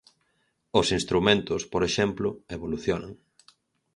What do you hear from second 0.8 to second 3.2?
instrumentos, por exemplo, evolucionan.